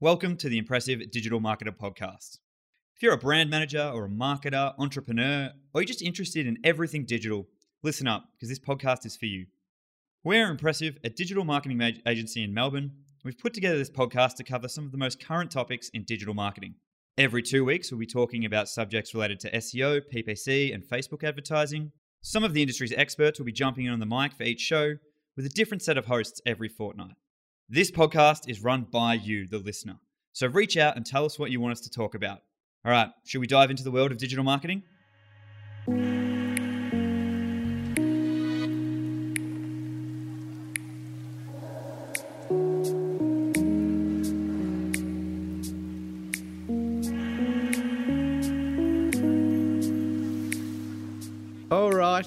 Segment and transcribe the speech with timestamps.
[0.00, 2.38] Welcome to the Impressive Digital Marketer Podcast.
[2.94, 7.04] If you're a brand manager or a marketer, entrepreneur, or you're just interested in everything
[7.04, 7.48] digital,
[7.82, 9.46] listen up because this podcast is for you.
[10.22, 12.92] We're Impressive, a digital marketing agency in Melbourne.
[13.24, 16.32] We've put together this podcast to cover some of the most current topics in digital
[16.32, 16.76] marketing.
[17.16, 21.90] Every two weeks, we'll be talking about subjects related to SEO, PPC, and Facebook advertising.
[22.22, 24.94] Some of the industry's experts will be jumping in on the mic for each show
[25.36, 27.16] with a different set of hosts every fortnight.
[27.70, 29.96] This podcast is run by you, the listener.
[30.32, 32.38] So reach out and tell us what you want us to talk about.
[32.82, 34.84] All right, should we dive into the world of digital marketing?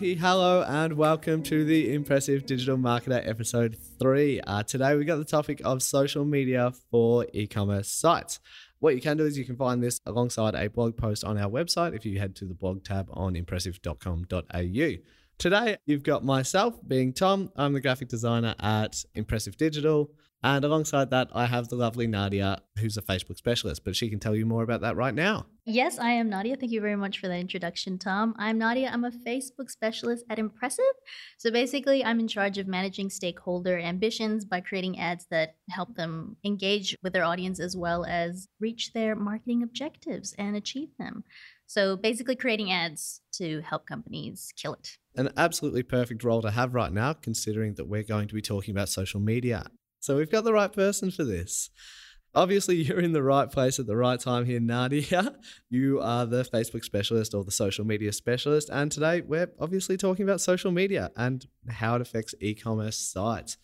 [0.01, 4.41] Hello and welcome to the Impressive Digital Marketer episode 3.
[4.41, 8.39] Uh, today we got the topic of social media for e commerce sites.
[8.79, 11.51] What you can do is you can find this alongside a blog post on our
[11.51, 14.91] website if you head to the blog tab on impressive.com.au.
[15.37, 20.09] Today you've got myself being Tom, I'm the graphic designer at Impressive Digital.
[20.43, 24.19] And alongside that, I have the lovely Nadia, who's a Facebook specialist, but she can
[24.19, 25.45] tell you more about that right now.
[25.65, 26.55] Yes, I am Nadia.
[26.55, 28.33] Thank you very much for that introduction, Tom.
[28.39, 28.89] I'm Nadia.
[28.91, 30.83] I'm a Facebook specialist at Impressive.
[31.37, 36.37] So basically, I'm in charge of managing stakeholder ambitions by creating ads that help them
[36.43, 41.23] engage with their audience as well as reach their marketing objectives and achieve them.
[41.67, 44.97] So basically, creating ads to help companies kill it.
[45.15, 48.73] An absolutely perfect role to have right now, considering that we're going to be talking
[48.73, 49.67] about social media
[50.01, 51.69] so we've got the right person for this.
[52.33, 55.35] Obviously, you're in the right place at the right time here, Nadia.
[55.69, 58.69] You are the Facebook specialist or the social media specialist.
[58.71, 63.57] And today we're obviously talking about social media and how it affects e commerce sites.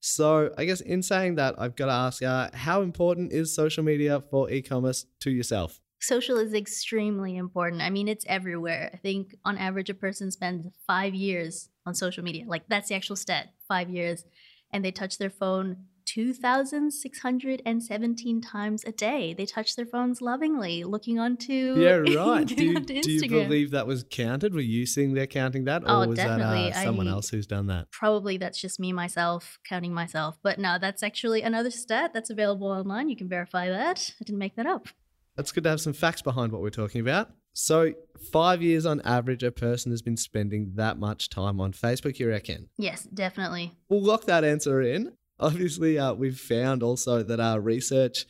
[0.00, 3.84] So, I guess in saying that, I've got to ask uh, how important is social
[3.84, 5.78] media for e commerce to yourself?
[6.00, 7.82] Social is extremely important.
[7.82, 8.90] I mean, it's everywhere.
[8.92, 12.44] I think on average, a person spends five years on social media.
[12.48, 14.24] Like, that's the actual stat five years
[14.72, 19.34] and they touch their phone 2,617 times a day.
[19.34, 21.74] They touch their phones lovingly, looking onto.
[21.82, 22.46] Yeah, right.
[22.46, 24.54] do, you, do you believe that was counted?
[24.54, 25.82] Were you seeing they're counting that?
[25.82, 26.70] Or oh, was definitely.
[26.70, 27.90] that uh, someone I, else who's done that?
[27.90, 30.36] Probably that's just me, myself, counting myself.
[30.42, 33.08] But no, that's actually another stat that's available online.
[33.08, 34.12] You can verify that.
[34.20, 34.88] I didn't make that up.
[35.36, 37.32] That's good to have some facts behind what we're talking about.
[37.54, 37.92] So,
[38.32, 42.28] five years on average, a person has been spending that much time on Facebook, you
[42.28, 42.68] reckon?
[42.78, 43.72] Yes, definitely.
[43.88, 45.12] We'll lock that answer in.
[45.38, 48.26] Obviously, uh, we've found also that our research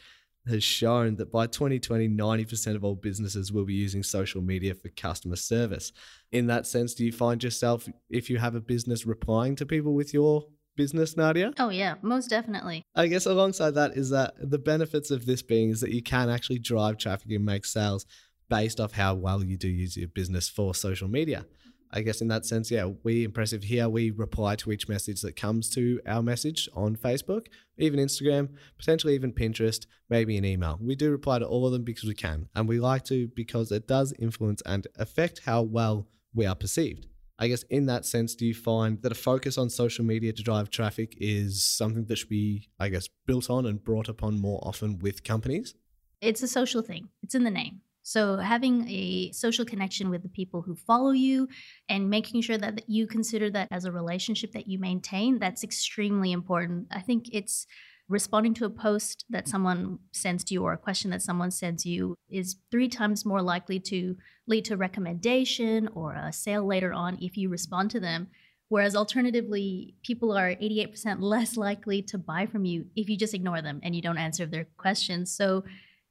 [0.49, 4.89] has shown that by 2020, 90% of all businesses will be using social media for
[4.89, 5.93] customer service.
[6.33, 9.95] In that sense, do you find yourself, if you have a business, replying to people
[9.95, 10.47] with your
[10.77, 11.53] business, Nadia?
[11.59, 12.83] Oh, yeah, most definitely.
[12.95, 16.29] I guess alongside that is that the benefits of this being is that you can
[16.29, 18.05] actually drive traffic and make sales
[18.53, 21.47] based off how well you do use your business for social media.
[21.91, 23.89] I guess in that sense, yeah, we impressive here.
[23.89, 27.47] We reply to each message that comes to our message on Facebook,
[27.79, 30.79] even Instagram, potentially even Pinterest, maybe an email.
[30.83, 33.73] We do reply to all of them because we can, and we like to because
[33.73, 37.07] it does influence and affect how well we are perceived.
[37.39, 40.43] I guess in that sense, do you find that a focus on social media to
[40.43, 44.61] drive traffic is something that should be, I guess, built on and brought upon more
[44.63, 45.75] often with companies?
[46.21, 47.09] It's a social thing.
[47.23, 47.81] It's in the name.
[48.03, 51.49] So, having a social connection with the people who follow you
[51.89, 56.33] and making sure that you consider that as a relationship that you maintain, that's extremely
[56.33, 56.89] important.
[56.91, 57.67] I think it's
[58.09, 61.87] responding to a post that someone sends to you or a question that someone sends
[61.87, 67.17] you is three times more likely to lead to recommendation or a sale later on
[67.21, 68.29] if you respond to them.
[68.69, 73.63] Whereas alternatively, people are 88% less likely to buy from you if you just ignore
[73.63, 75.31] them and you don't answer their questions.
[75.33, 75.65] So,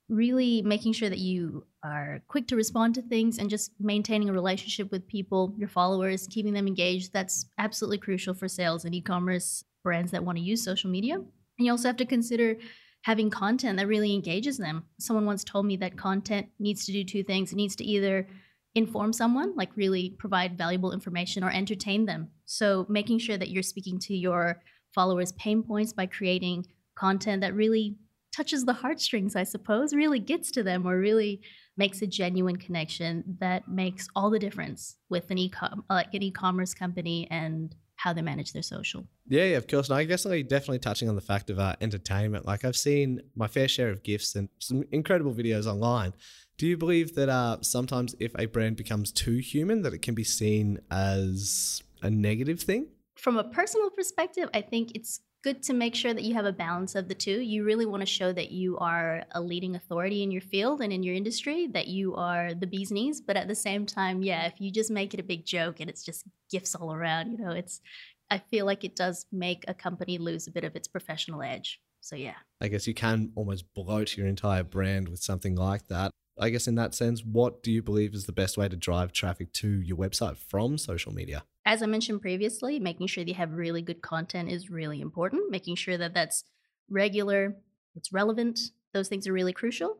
[0.09, 4.33] really making sure that you are quick to respond to things and just maintaining a
[4.33, 7.13] relationship with people, your followers, keeping them engaged.
[7.13, 11.15] That's absolutely crucial for sales and e commerce brands that want to use social media.
[11.15, 11.25] And
[11.65, 12.57] you also have to consider
[13.03, 14.83] having content that really engages them.
[14.99, 18.27] Someone once told me that content needs to do two things it needs to either
[18.75, 22.29] inform someone, like really provide valuable information, or entertain them.
[22.45, 24.61] So making sure that you're speaking to your
[24.93, 27.95] followers' pain points by creating content that really
[28.33, 31.41] touches the heartstrings, I suppose, really gets to them or really
[31.77, 35.51] makes a genuine connection that makes all the difference with an e
[35.89, 39.05] like an e-commerce company and how they manage their social.
[39.27, 39.89] Yeah, yeah, of course.
[39.89, 42.45] And I guess like definitely touching on the fact of uh, entertainment.
[42.45, 46.13] Like I've seen my fair share of GIFs and some incredible videos online.
[46.57, 50.15] Do you believe that uh, sometimes if a brand becomes too human, that it can
[50.15, 52.87] be seen as a negative thing?
[53.15, 56.51] From a personal perspective, I think it's good to make sure that you have a
[56.51, 57.39] balance of the two.
[57.39, 60.93] You really want to show that you are a leading authority in your field and
[60.93, 63.21] in your industry, that you are the bee's knees.
[63.21, 65.89] But at the same time, yeah, if you just make it a big joke and
[65.89, 67.81] it's just GIFs all around, you know, it's,
[68.29, 71.79] I feel like it does make a company lose a bit of its professional edge.
[72.01, 72.35] So, yeah.
[72.59, 76.11] I guess you can almost bloat your entire brand with something like that.
[76.39, 79.11] I guess in that sense, what do you believe is the best way to drive
[79.11, 81.43] traffic to your website from social media?
[81.65, 85.51] As I mentioned previously, making sure that you have really good content is really important.
[85.51, 86.43] Making sure that that's
[86.89, 87.55] regular,
[87.95, 88.59] it's relevant.
[88.93, 89.97] Those things are really crucial.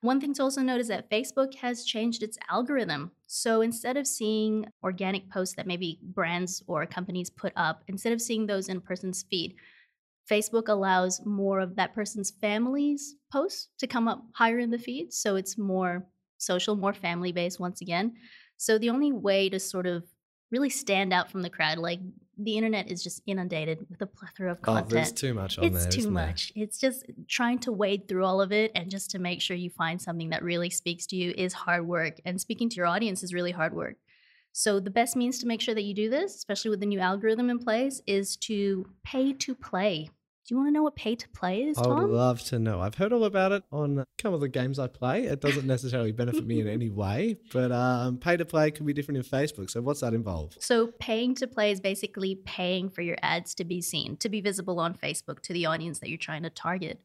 [0.00, 3.12] One thing to also note is that Facebook has changed its algorithm.
[3.26, 8.20] So instead of seeing organic posts that maybe brands or companies put up, instead of
[8.20, 9.54] seeing those in a person's feed,
[10.30, 15.12] Facebook allows more of that person's family's posts to come up higher in the feed.
[15.12, 16.06] So it's more
[16.38, 18.14] social, more family based once again.
[18.56, 20.04] So the only way to sort of
[20.50, 22.00] really stand out from the crowd, like
[22.38, 24.86] the internet is just inundated with a plethora of content.
[24.86, 25.92] Oh, there's too much on it's there.
[25.92, 26.52] too much.
[26.54, 26.64] There?
[26.64, 29.70] It's just trying to wade through all of it and just to make sure you
[29.70, 32.20] find something that really speaks to you is hard work.
[32.24, 33.96] And speaking to your audience is really hard work.
[34.56, 37.00] So, the best means to make sure that you do this, especially with the new
[37.00, 40.08] algorithm in place, is to pay to play.
[40.46, 42.12] Do you want to know what pay to play is, I would Tom?
[42.12, 42.80] love to know.
[42.80, 45.24] I've heard all about it on a couple of the games I play.
[45.24, 48.92] It doesn't necessarily benefit me in any way, but um, pay to play can be
[48.92, 49.70] different in Facebook.
[49.70, 50.56] So, what's that involve?
[50.60, 54.40] So, paying to play is basically paying for your ads to be seen, to be
[54.40, 57.00] visible on Facebook to the audience that you're trying to target.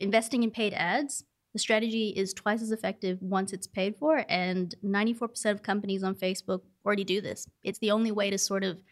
[0.00, 1.24] Investing in paid ads,
[1.54, 6.14] the strategy is twice as effective once it's paid for, and 94% of companies on
[6.14, 7.46] Facebook already do this.
[7.62, 8.82] It's the only way to sort of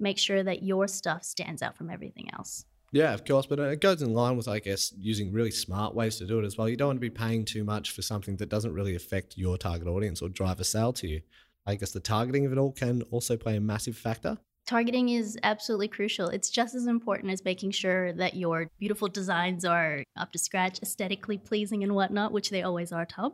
[0.00, 2.64] make sure that your stuff stands out from everything else.
[2.90, 6.16] Yeah, of course, but it goes in line with, I guess, using really smart ways
[6.18, 6.68] to do it as well.
[6.68, 9.56] You don't want to be paying too much for something that doesn't really affect your
[9.56, 11.20] target audience or drive a sale to you.
[11.66, 14.38] I guess the targeting of it all can also play a massive factor.
[14.68, 16.28] Targeting is absolutely crucial.
[16.28, 20.78] It's just as important as making sure that your beautiful designs are up to scratch,
[20.82, 23.32] aesthetically pleasing, and whatnot, which they always are, Tom.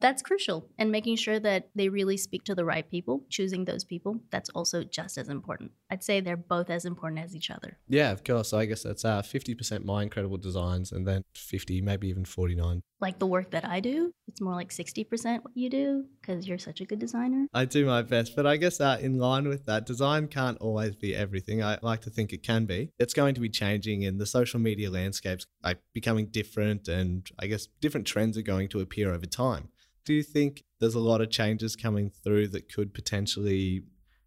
[0.00, 0.68] That's crucial.
[0.78, 4.50] And making sure that they really speak to the right people, choosing those people, that's
[4.50, 5.72] also just as important.
[5.90, 7.78] I'd say they're both as important as each other.
[7.88, 8.50] Yeah, of course.
[8.50, 12.82] So I guess that's uh, 50% my incredible designs and then 50, maybe even 49.
[12.98, 16.58] Like the work that I do, it's more like 60% what you do because you're
[16.58, 17.46] such a good designer.
[17.52, 20.96] I do my best, but I guess uh, in line with that, design can't always
[20.96, 21.62] be everything.
[21.62, 22.90] I like to think it can be.
[22.98, 27.48] It's going to be changing, and the social media landscapes are becoming different, and I
[27.48, 29.68] guess different trends are going to appear over time
[30.06, 33.82] do you think there's a lot of changes coming through that could potentially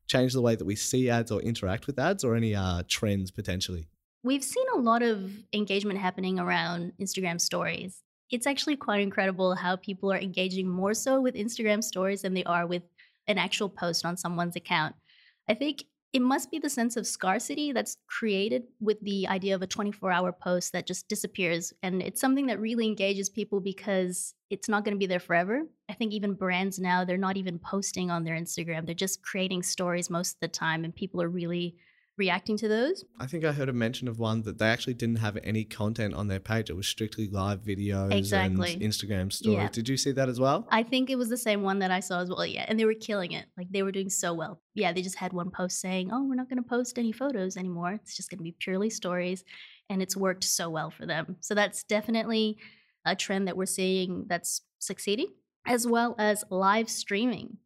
[0.07, 3.31] change the way that we see ads or interact with ads or any uh, trends
[3.31, 3.87] potentially?
[4.21, 8.03] We've seen a lot of engagement happening around Instagram stories.
[8.29, 12.43] It's actually quite incredible how people are engaging more so with Instagram stories than they
[12.43, 12.83] are with
[13.27, 14.95] an actual post on someone's account.
[15.47, 19.61] I think it must be the sense of scarcity that's created with the idea of
[19.61, 21.71] a 24 hour post that just disappears.
[21.83, 25.61] And it's something that really engages people because it's not going to be there forever.
[25.87, 29.63] I think even brands now, they're not even posting on their Instagram, they're just creating
[29.63, 31.75] stories most of the time, and people are really
[32.19, 33.05] reacting to those.
[33.19, 36.13] I think I heard a mention of one that they actually didn't have any content
[36.13, 36.69] on their page.
[36.69, 38.73] It was strictly live videos exactly.
[38.73, 39.57] and Instagram stories.
[39.57, 39.69] Yeah.
[39.69, 40.67] Did you see that as well?
[40.69, 42.45] I think it was the same one that I saw as well.
[42.45, 42.65] Yeah.
[42.67, 43.45] And they were killing it.
[43.57, 44.61] Like they were doing so well.
[44.75, 44.93] Yeah.
[44.93, 47.93] They just had one post saying, oh, we're not going to post any photos anymore.
[47.93, 49.43] It's just going to be purely stories.
[49.89, 51.37] And it's worked so well for them.
[51.39, 52.57] So that's definitely
[53.05, 55.27] a trend that we're seeing that's succeeding,
[55.65, 57.57] as well as live streaming.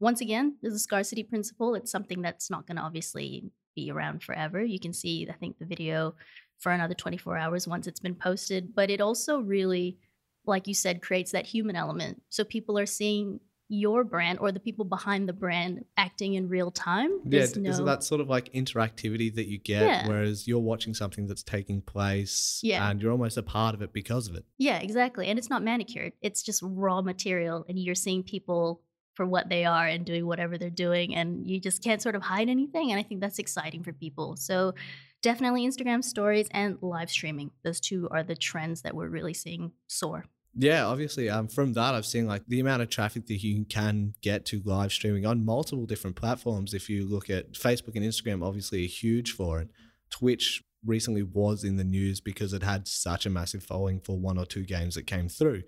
[0.00, 1.74] Once again, there's a scarcity principle.
[1.74, 4.62] It's something that's not going to obviously be around forever.
[4.62, 6.14] You can see, I think, the video
[6.58, 8.74] for another 24 hours once it's been posted.
[8.74, 9.98] But it also really,
[10.46, 12.22] like you said, creates that human element.
[12.28, 13.40] So people are seeing
[13.72, 17.10] your brand or the people behind the brand acting in real time.
[17.24, 17.70] Yeah, no...
[17.70, 19.82] isn't that sort of like interactivity that you get?
[19.82, 20.08] Yeah.
[20.08, 22.88] Whereas you're watching something that's taking place yeah.
[22.90, 24.44] and you're almost a part of it because of it.
[24.58, 25.28] Yeah, exactly.
[25.28, 27.64] And it's not manicured, it's just raw material.
[27.66, 28.82] And you're seeing people
[29.14, 32.22] for what they are and doing whatever they're doing and you just can't sort of
[32.22, 34.36] hide anything and i think that's exciting for people.
[34.36, 34.74] So
[35.22, 39.72] definitely instagram stories and live streaming those two are the trends that we're really seeing
[39.86, 40.24] soar.
[40.54, 44.14] Yeah obviously um, from that i've seen like the amount of traffic that you can
[44.22, 48.44] get to live streaming on multiple different platforms if you look at facebook and instagram
[48.44, 49.68] obviously are huge for it.
[50.10, 54.36] Twitch recently was in the news because it had such a massive following for one
[54.36, 55.62] or two games that came through.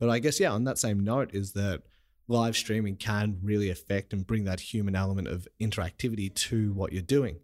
[0.00, 1.82] But i guess yeah on that same note is that
[2.28, 7.02] live streaming can really affect and bring that human element of interactivity to what you're
[7.02, 7.38] doing.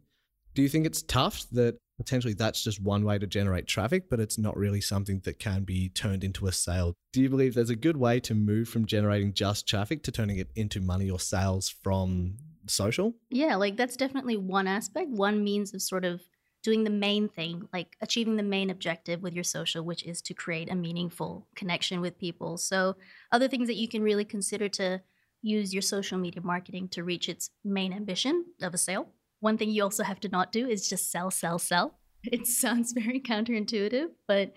[0.55, 4.21] Do you think it's tough that potentially that's just one way to generate traffic, but
[4.21, 6.95] it's not really something that can be turned into a sale?
[7.12, 10.39] Do you believe there's a good way to move from generating just traffic to turning
[10.39, 12.37] it into money or sales from
[12.67, 13.15] social?
[13.31, 16.21] Yeah, like that's definitely one aspect, one means of sort of
[16.62, 20.35] doing the main thing, like achieving the main objective with your social, which is to
[20.35, 22.57] create a meaningful connection with people.
[22.57, 22.97] So,
[23.33, 25.00] other things that you can really consider to
[25.42, 29.09] use your social media marketing to reach its main ambition of a sale.
[29.40, 31.99] One thing you also have to not do is just sell, sell, sell.
[32.25, 34.52] It sounds very counterintuitive, but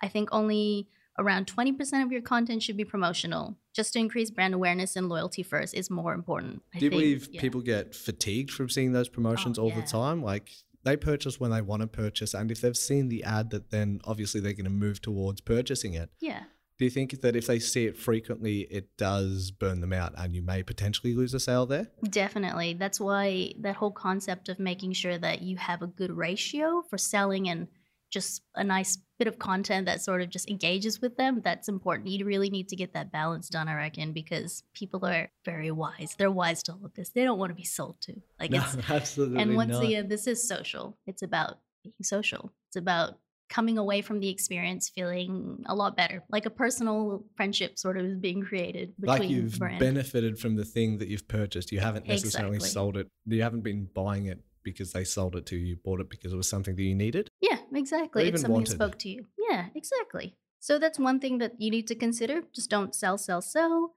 [0.00, 0.86] I think only
[1.18, 3.56] around 20% of your content should be promotional.
[3.74, 6.62] Just to increase brand awareness and loyalty first is more important.
[6.72, 7.00] I Do you think.
[7.00, 7.40] believe Yeah.
[7.40, 9.80] people get fatigued from seeing those promotions Oh, all yeah.
[9.80, 10.22] the time?
[10.22, 10.52] Like
[10.88, 14.00] they purchase when they want to purchase, and if they've seen the ad, that then
[14.04, 16.10] obviously they're going to move towards purchasing it.
[16.20, 16.44] Yeah.
[16.78, 20.34] Do you think that if they see it frequently, it does burn them out, and
[20.34, 21.88] you may potentially lose a sale there?
[22.08, 22.74] Definitely.
[22.74, 26.96] That's why that whole concept of making sure that you have a good ratio for
[26.96, 27.66] selling and
[28.10, 32.08] just a nice bit of content that sort of just engages with them, that's important.
[32.08, 36.14] You really need to get that balance done, I reckon, because people are very wise.
[36.18, 37.10] They're wise to all of this.
[37.10, 38.14] They don't want to be sold to.
[38.38, 39.84] Like it's absolutely and once not.
[39.84, 40.96] again, this is social.
[41.06, 42.52] It's about being social.
[42.68, 47.78] It's about coming away from the experience feeling a lot better, like a personal friendship
[47.78, 49.80] sort of is being created between like you've brand.
[49.80, 51.72] benefited from the thing that you've purchased.
[51.72, 52.72] You haven't necessarily Exactly.
[52.72, 53.08] sold it.
[53.26, 55.66] You haven't been buying it because they sold it to you.
[55.66, 57.30] You bought it because it was something that you needed.
[57.40, 58.28] Yeah, exactly.
[58.28, 58.70] It's something wanted.
[58.70, 59.26] that spoke to you.
[59.50, 60.36] Yeah, exactly.
[60.60, 62.42] So that's one thing that you need to consider.
[62.54, 63.94] Just don't sell, sell, sell.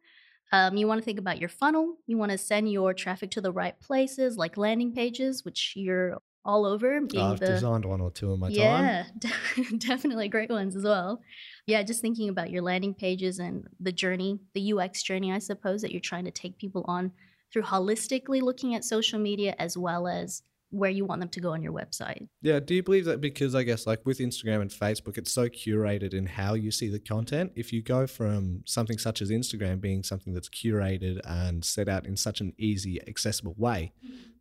[0.52, 1.96] Um, you want to think about your funnel.
[2.08, 6.18] You want to send your traffic to the right places, like landing pages, which you're
[6.44, 7.00] all over.
[7.02, 8.58] Being I've the designed one or two in my time.
[8.58, 9.06] yeah,
[9.78, 11.22] definitely great ones as well.
[11.68, 15.82] Yeah, just thinking about your landing pages and the journey, the UX journey, I suppose,
[15.82, 17.12] that you're trying to take people on
[17.52, 21.52] through holistically looking at social media as well as where you want them to go
[21.52, 22.28] on your website.
[22.42, 22.60] Yeah.
[22.60, 26.14] Do you believe that because I guess like with Instagram and Facebook, it's so curated
[26.14, 27.52] in how you see the content?
[27.56, 32.06] If you go from something such as Instagram being something that's curated and set out
[32.06, 33.92] in such an easy, accessible way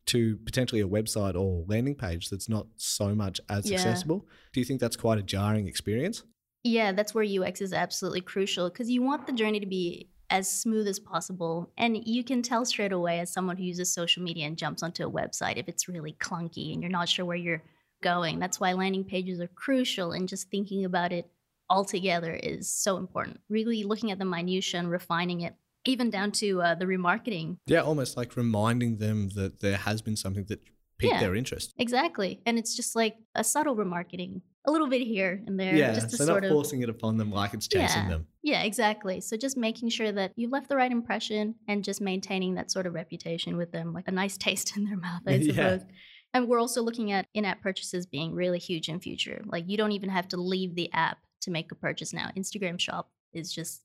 [0.06, 3.76] to potentially a website or landing page that's not so much as Yeah.
[3.78, 6.22] accessible, do you think that's quite a jarring experience?
[6.62, 10.50] Yeah, that's where UX is absolutely crucial because you want the journey to be as
[10.50, 11.70] smooth as possible.
[11.76, 15.06] And you can tell straight away as someone who uses social media and jumps onto
[15.06, 17.62] a website if it's really clunky and you're not sure where you're
[18.02, 18.38] going.
[18.38, 21.28] That's why landing pages are crucial and just thinking about it
[21.68, 23.40] all together is so important.
[23.48, 27.80] Really looking at the minutia and refining it, even down to uh, the remarketing Yeah,
[27.80, 30.60] almost like reminding them that there has been something that
[30.98, 31.20] piqued Yeah.
[31.20, 31.74] their interest.
[31.78, 32.40] Exactly.
[32.46, 36.10] And it's just like a subtle remarketing, a little bit here and there, Yeah, just
[36.10, 38.08] to so sort not of forcing it upon them like it's chasing Yeah.
[38.08, 38.26] them.
[38.42, 39.20] Yeah, exactly.
[39.20, 42.86] So just making sure that you've left the right impression and just maintaining that sort
[42.86, 45.52] of reputation with them, like a nice taste in their mouth, I Yeah.
[45.52, 45.82] suppose.
[46.32, 49.42] And we're also looking at in-app purchases being really huge in future.
[49.46, 52.30] Like you don't even have to leave the app to make a purchase now.
[52.36, 53.82] Instagram Shop is just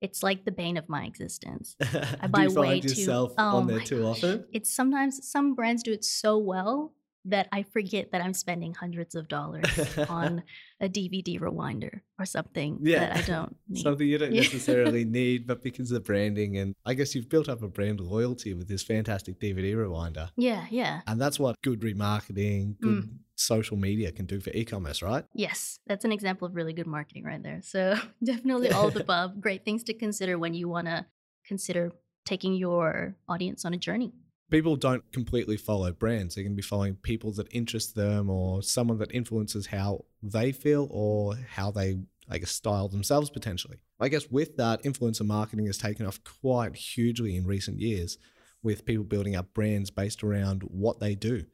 [0.00, 1.74] it's like the bane of my existence.
[1.80, 4.18] I do buy you way find too yourself oh on there too gosh.
[4.22, 4.44] often?
[4.52, 6.94] It's sometimes some brands do it so well
[7.24, 9.66] that I forget that I'm spending hundreds of dollars
[10.08, 10.42] on
[10.80, 13.00] a DVD rewinder or something Yeah.
[13.00, 13.82] that I don't need.
[13.82, 17.48] Something you don't necessarily need, but because of the branding, and I guess you've built
[17.48, 20.30] up a brand loyalty with this fantastic DVD rewinder.
[20.36, 21.00] yeah, yeah.
[21.06, 23.08] And that's what good remarketing, good Mm.
[23.34, 25.24] social media can do for e commerce, right?
[25.34, 27.60] Yes, that's an example of really good marketing right there.
[27.62, 29.40] So definitely all the above.
[29.40, 31.04] Great things to consider when you want to
[31.46, 31.92] consider
[32.24, 34.12] taking your audience on a journey.
[34.50, 36.34] People don't completely follow brands.
[36.34, 40.52] They're going to be following people that interest them or someone that influences how they
[40.52, 41.98] feel or how they,
[42.30, 43.78] I guess, style themselves potentially.
[44.00, 48.16] I guess with that, influencer marketing has taken off quite hugely in recent years
[48.62, 51.44] with people building up brands based around what they do.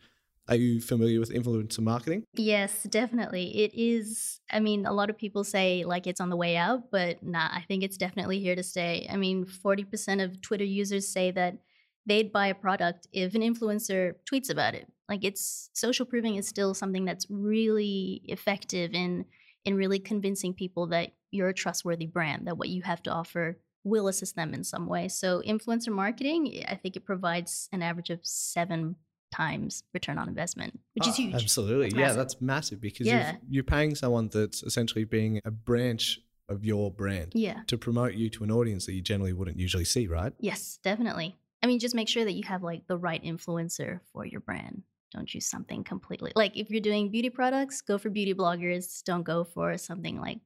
[0.46, 2.24] Are you familiar with influencer marketing?
[2.34, 3.64] Yes, definitely.
[3.64, 4.40] It is.
[4.50, 7.48] I mean, a lot of people say like it's on the way out, but nah,
[7.50, 9.08] I think it's definitely here to stay.
[9.10, 11.58] I mean, 40% of Twitter users say that
[12.06, 14.86] they'd buy a product if an influencer tweets about it.
[15.08, 19.24] Like it's social proving is still something that's really effective in
[19.64, 23.58] in really convincing people that you're a trustworthy brand, that what you have to offer
[23.82, 25.08] will assist them in some way.
[25.08, 28.94] So influencer marketing, I think it provides an average of 7
[29.32, 31.34] times return on investment, which is Oh, huge.
[31.34, 31.88] Absolutely.
[31.88, 33.36] That's yeah, that's massive because Yeah.
[33.48, 37.62] you're paying someone that's essentially being a branch of your brand Yeah.
[37.68, 40.32] to promote you to an audience that you generally wouldn't usually see, right?
[40.40, 41.36] Yes, definitely.
[41.64, 44.82] I mean, just make sure that you have like the right influencer for your brand.
[45.12, 49.02] Don't choose something completely like if you're doing beauty products, go for beauty bloggers.
[49.04, 50.40] Don't go for something like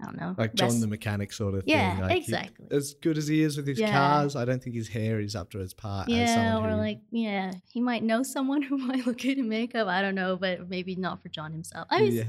[0.00, 2.00] I don't know, Like John rest- the mechanic sort of Yeah, thing.
[2.02, 2.66] Like he- exactly.
[2.72, 3.92] as good as he is with his Yeah.
[3.92, 6.08] cars, I don't think his hair is up to his part.
[6.08, 9.88] yeah, or who, like yeah, he might know someone who might look good in makeup.
[9.88, 11.86] I don't know, but maybe not for John himself.
[11.90, 12.24] I mean, yeah.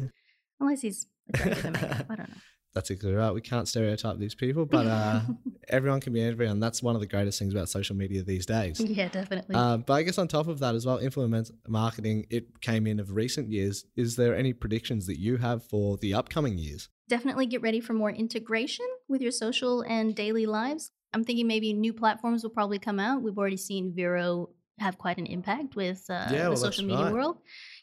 [0.60, 2.06] unless he's attractive in makeup.
[2.10, 2.36] I don't know.
[2.74, 3.32] That's exactly right.
[3.32, 5.22] We can't stereotype these people, but uh,
[5.70, 6.60] everyone can be everyone.
[6.60, 8.80] That's one of the greatest things about social media these days.
[8.80, 9.56] yeah, definitely.
[9.56, 13.00] Um, but I guess on top of that as well, influence marketing, it came in
[13.00, 13.86] of recent years.
[13.96, 16.90] Is there any predictions that you have for the upcoming years?
[17.10, 20.92] definitely get ready for more integration with your social and daily lives.
[21.14, 23.22] I'm thinking maybe new platforms will probably come out.
[23.22, 24.50] We've already seen Vero
[24.80, 27.14] have quite an impact with uh, Yeah, well, the social media right.
[27.14, 27.38] world.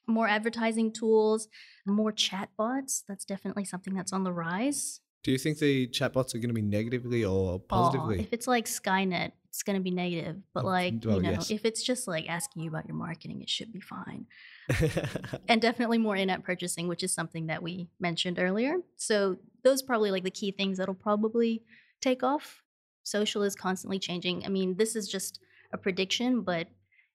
[0.06, 1.48] More advertising tools,
[1.86, 3.02] more chatbots.
[3.08, 5.00] That's definitely something that's on the rise.
[5.22, 8.20] Do you think the chatbots are going to be negatively or Oh, positively?
[8.20, 10.36] if it's like Skynet, it's going to be negative.
[10.54, 11.50] But Oh, like, well, you know, yes.
[11.50, 14.26] if it's just like asking you about your marketing, it should be fine.
[15.48, 19.86] and definitely more in-app purchasing which is something that we mentioned earlier so those are
[19.86, 21.62] probably like the key things that'll probably
[22.00, 22.62] take off
[23.02, 25.40] social is constantly changing i mean this is just
[25.72, 26.68] a prediction but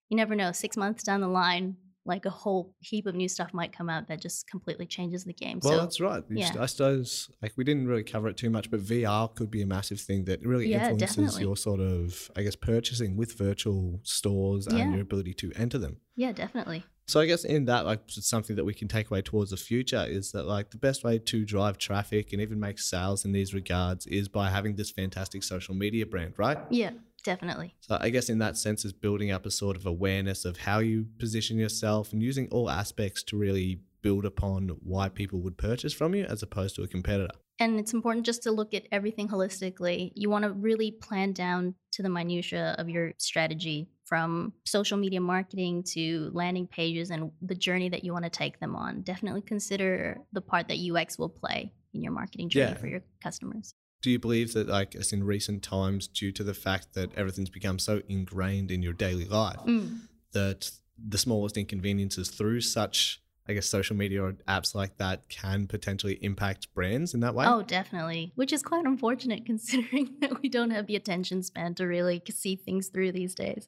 [0.10, 3.54] you never know six months down the line like a whole heap of new stuff
[3.54, 6.24] might come out that just completely changes the game well, so that's right.
[6.30, 6.52] Yeah.
[6.60, 9.66] I suppose like we didn't really cover it too much, but VR could be a
[9.66, 11.42] massive thing that really Yeah, influences definitely.
[11.42, 14.92] your sort of, I guess, purchasing with virtual stores and Yeah.
[14.94, 15.98] your ability to enter them.
[16.16, 19.52] yeah definitely So I guess in that, like something that we can take away towards
[19.52, 23.26] the future is that like the best way to drive traffic and even make sales
[23.26, 26.58] in these regards is by having this fantastic social media brand, right?
[26.70, 26.92] yeah
[27.26, 30.58] definitely So I guess in that sense is building up a sort of awareness of
[30.68, 35.58] how you position yourself and using all aspects to really build upon why people would
[35.58, 37.34] purchase from you as opposed to a competitor.
[37.60, 40.12] and it's important just to look at everything holistically.
[40.16, 45.22] You want to really plan down to the minutia of your strategy from social media
[45.22, 49.02] marketing to landing pages and the journey that you want to take them on.
[49.02, 52.78] Definitely consider the part that UX will play in your marketing journey Yeah.
[52.78, 53.74] for your customers.
[54.06, 57.50] Do you believe that like as in recent times due to the fact that everything's
[57.50, 60.02] become so ingrained in your daily life Mm.
[60.32, 65.66] that the smallest inconveniences through such I guess social media or apps like that can
[65.66, 67.48] potentially impact brands in that way?
[67.48, 68.32] Oh, definitely.
[68.36, 72.56] Which is quite unfortunate considering that we don't have the attention span to really see
[72.56, 73.68] things through these days.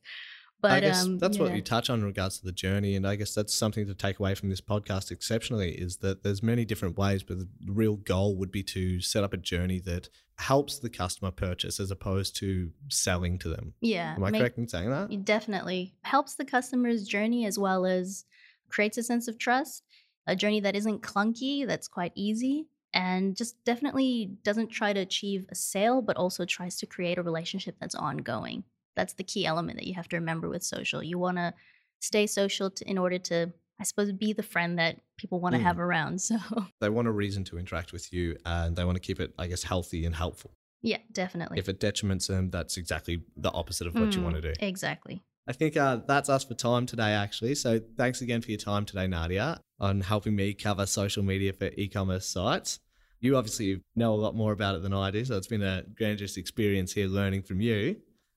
[0.62, 3.08] But I guess um, that's what you touch on in regards to the journey, and
[3.08, 6.66] I guess that's something to take away from this podcast exceptionally is that there's many
[6.66, 10.80] different ways, but the real goal would be to set up a journey that helps
[10.80, 13.74] the customer purchase as opposed to selling to them.
[13.82, 14.14] yeah.
[14.16, 15.12] Am I make- correct in saying that?
[15.12, 18.26] It definitely helps the customer's journey as well as
[18.70, 19.84] creates a sense of trust,
[20.28, 25.46] a journey that isn't clunky, that's quite easy, and just definitely doesn't try to achieve
[25.50, 28.64] a sale, but also tries to create a relationship that's ongoing.
[28.96, 31.02] That's the key element that you have to remember with social.
[31.04, 31.54] You want to
[32.00, 35.60] stay social to, in order to, I suppose, be the friend that people want to
[35.62, 35.64] Mm.
[35.66, 36.20] have around.
[36.22, 36.38] So,
[36.82, 39.48] They want a reason to interact with you, and they want to keep it, I
[39.48, 40.52] guess, healthy and helpful.
[40.82, 41.58] yeah, definitely.
[41.60, 44.54] If it detriments them, that's exactly the opposite of what you Mm, want to do.
[44.60, 45.24] Exactly.
[45.48, 47.56] I think uh, that's us for time today, actually.
[47.56, 51.70] So thanks again for your time today, Nadia, on helping me cover social media for
[51.78, 52.80] e-commerce sites.
[53.22, 55.84] You obviously know a lot more about it than I do, so it's been a
[55.98, 57.96] grandiose experience here learning from you.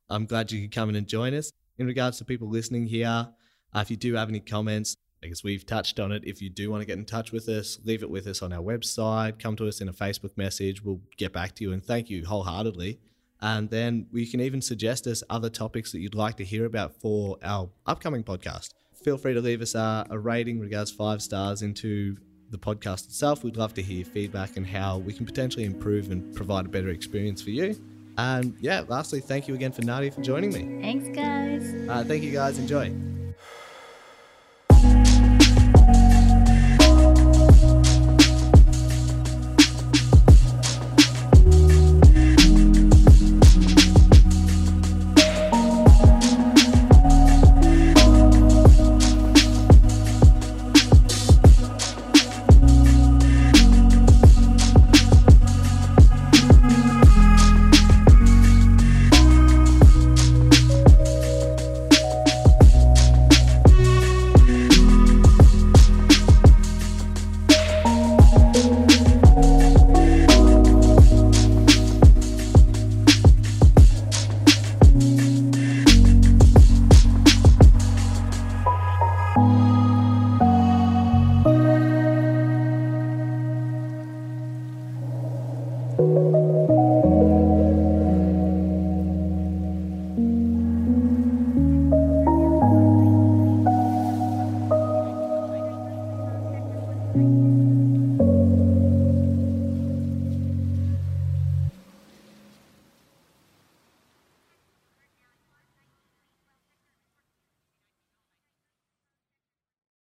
[0.08, 1.50] I'm glad you could come in and join us.
[1.78, 3.28] In regards to people listening here,
[3.74, 6.24] uh, if you do have any comments, I guess we've touched on it.
[6.24, 8.52] If you do want to get in touch with us, leave it with us on
[8.52, 9.38] our website.
[9.38, 10.82] Come to us in a Facebook message.
[10.82, 12.98] We'll get back to you and thank you wholeheartedly.
[13.42, 17.00] And then you can even suggest us other topics that you'd like to hear about
[17.00, 18.74] for our upcoming podcast.
[19.02, 22.16] Feel free to leave us a, a rating, regards five stars into
[22.50, 23.42] the podcast itself.
[23.42, 26.90] We'd love to hear feedback and how we can potentially improve and provide a better
[26.90, 27.80] experience for you.
[28.18, 30.82] And yeah, lastly, thank you again for Nadia for joining me.
[30.82, 31.88] Thanks, guys.
[31.88, 32.58] Uh, thank you guys.
[32.58, 32.92] Enjoy.